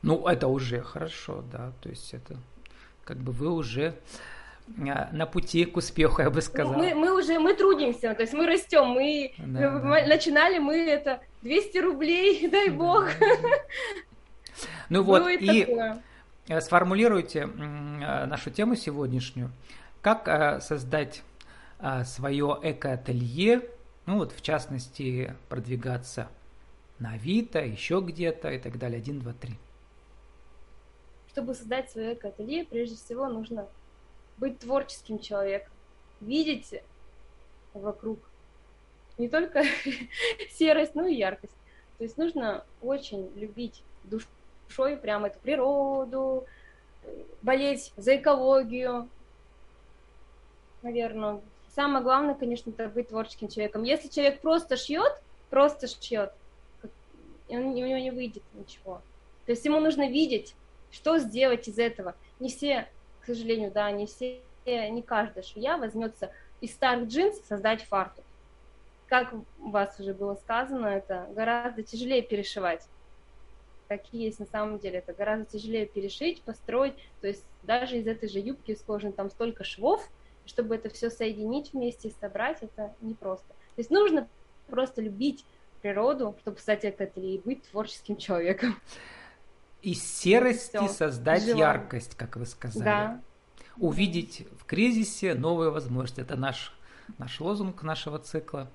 Ну, 0.00 0.26
это 0.26 0.48
уже 0.48 0.80
хорошо, 0.80 1.44
да. 1.52 1.72
То 1.82 1.90
есть 1.90 2.14
это 2.14 2.38
как 3.04 3.18
бы 3.18 3.32
вы 3.32 3.50
уже 3.50 3.94
на 4.76 5.26
пути 5.26 5.64
к 5.64 5.76
успеху, 5.76 6.22
я 6.22 6.30
бы 6.30 6.40
сказал. 6.40 6.74
Мы, 6.74 6.94
мы 6.94 7.16
уже, 7.16 7.38
мы 7.38 7.54
трудимся, 7.54 8.14
то 8.14 8.22
есть 8.22 8.32
мы 8.32 8.46
растем, 8.46 8.86
мы 8.88 9.32
да, 9.38 9.78
да. 9.78 10.06
начинали 10.06 10.58
мы 10.58 10.76
это 10.76 11.20
200 11.42 11.78
рублей, 11.78 12.48
дай 12.52 12.68
да, 12.68 12.74
бог. 12.74 13.08
Ну 14.88 15.02
вот, 15.02 15.28
и 15.28 15.64
такое. 15.64 16.02
Э, 16.48 16.60
сформулируйте 16.60 17.40
э, 17.40 18.26
нашу 18.26 18.50
тему 18.50 18.74
сегодняшнюю. 18.76 19.50
Как 20.00 20.26
э, 20.28 20.60
создать 20.60 21.22
свое 22.04 22.58
эко-ателье, 22.62 23.68
ну 24.06 24.18
вот 24.18 24.30
в 24.30 24.40
частности 24.40 25.34
продвигаться 25.48 26.28
на 27.00 27.14
Авито, 27.14 27.58
еще 27.58 28.00
где-то 28.00 28.50
и 28.50 28.58
так 28.60 28.78
далее. 28.78 28.98
Один, 28.98 29.18
два, 29.18 29.32
три. 29.32 29.54
Чтобы 31.28 31.54
создать 31.54 31.90
свое 31.90 32.14
эко-ателье, 32.14 32.64
прежде 32.64 32.94
всего 32.94 33.26
нужно 33.26 33.66
быть 34.42 34.58
творческим 34.58 35.20
человеком, 35.20 35.72
видеть 36.20 36.82
вокруг 37.74 38.18
не 39.16 39.28
только 39.28 39.62
серость, 40.50 40.96
но 40.96 41.06
и 41.06 41.14
яркость. 41.14 41.54
То 41.98 42.02
есть 42.02 42.18
нужно 42.18 42.64
очень 42.80 43.30
любить 43.36 43.84
душой 44.02 44.96
прямо 44.96 45.28
эту 45.28 45.38
природу, 45.38 46.44
болеть 47.40 47.92
за 47.96 48.16
экологию, 48.16 49.08
наверное. 50.82 51.40
Самое 51.76 52.02
главное, 52.02 52.34
конечно, 52.34 52.70
это 52.70 52.88
быть 52.88 53.10
творческим 53.10 53.46
человеком. 53.46 53.84
Если 53.84 54.08
человек 54.08 54.40
просто 54.40 54.76
шьет, 54.76 55.22
просто 55.50 55.86
шьет, 55.86 56.32
у 57.48 57.54
него 57.54 57.96
не 57.96 58.10
выйдет 58.10 58.42
ничего. 58.54 59.02
То 59.46 59.52
есть 59.52 59.64
ему 59.64 59.78
нужно 59.78 60.10
видеть, 60.10 60.56
что 60.90 61.18
сделать 61.18 61.68
из 61.68 61.78
этого. 61.78 62.16
Не 62.40 62.48
все 62.48 62.88
к 63.22 63.26
сожалению, 63.26 63.70
да, 63.70 63.90
не 63.90 64.06
все, 64.06 64.40
не 64.66 65.02
каждая 65.02 65.42
швея 65.42 65.76
возьмется 65.76 66.32
из 66.60 66.72
старых 66.72 67.08
джинс 67.08 67.40
создать 67.40 67.82
фартук. 67.82 68.24
Как 69.08 69.32
у 69.32 69.70
вас 69.70 69.98
уже 70.00 70.14
было 70.14 70.34
сказано, 70.34 70.86
это 70.86 71.26
гораздо 71.34 71.82
тяжелее 71.82 72.22
перешивать. 72.22 72.82
Какие 73.88 74.24
есть 74.24 74.40
на 74.40 74.46
самом 74.46 74.78
деле, 74.78 74.98
это 74.98 75.12
гораздо 75.12 75.44
тяжелее 75.44 75.86
перешить, 75.86 76.42
построить. 76.42 76.94
То 77.20 77.28
есть 77.28 77.44
даже 77.62 77.98
из 77.98 78.06
этой 78.06 78.28
же 78.28 78.38
юбки 78.38 78.74
сложно 78.74 79.12
там 79.12 79.30
столько 79.30 79.64
швов, 79.64 80.08
чтобы 80.46 80.76
это 80.76 80.88
все 80.88 81.10
соединить 81.10 81.72
вместе 81.72 82.08
и 82.08 82.14
собрать, 82.20 82.62
это 82.62 82.94
непросто. 83.00 83.48
То 83.48 83.78
есть 83.78 83.90
нужно 83.90 84.28
просто 84.68 85.02
любить 85.02 85.44
природу, 85.82 86.34
чтобы 86.40 86.58
стать 86.58 86.84
это 86.84 87.04
и 87.04 87.38
быть 87.38 87.62
творческим 87.70 88.16
человеком. 88.16 88.76
Из 89.82 90.02
серости 90.02 90.76
Все. 90.76 90.88
создать 90.88 91.42
Желаю. 91.42 91.58
яркость, 91.58 92.14
как 92.16 92.36
вы 92.36 92.46
сказали. 92.46 92.84
Да. 92.84 93.20
Увидеть 93.78 94.46
в 94.60 94.64
кризисе 94.64 95.34
новые 95.34 95.70
возможности. 95.70 96.20
Это 96.20 96.36
наш, 96.36 96.72
наш 97.18 97.40
лозунг 97.40 97.82
нашего 97.82 98.18
цикла. 98.18 98.70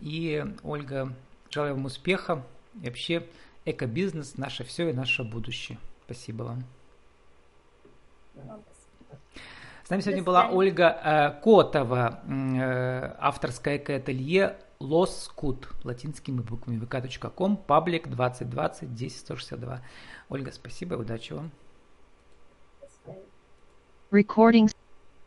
И, 0.00 0.44
Ольга, 0.64 1.14
желаю 1.50 1.74
вам 1.74 1.84
успеха. 1.84 2.44
И 2.82 2.86
вообще, 2.86 3.26
экобизнес– 3.64 4.36
наше 4.38 4.64
все 4.64 4.90
и 4.90 4.92
наше 4.92 5.22
будущее. 5.22 5.78
Спасибо 6.04 6.42
вам. 6.42 6.64
С 9.84 9.90
нами 9.90 10.00
сегодня 10.00 10.22
была 10.22 10.48
Ольга 10.50 11.00
э, 11.04 11.42
Котова, 11.42 12.20
э, 12.26 13.14
авторское 13.18 13.76
эко-ателье 13.76 14.56
Лоскут, 14.80 15.68
латинскими 15.84 16.40
буквами 16.40 16.78
vk.com, 16.78 17.58
паблик 17.58 18.08
2020 18.08 18.94
10 18.94 19.12
162. 19.18 19.82
Ольга, 20.30 20.52
спасибо, 20.52 20.94
удачи 20.94 21.34
вам. 21.34 21.50
Recording 24.10 24.70